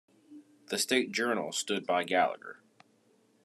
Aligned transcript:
The 0.69 0.79
"State 0.79 1.11
Journal" 1.11 1.51
stood 1.51 1.85
by 1.85 2.03
Gallagher. 2.05 2.63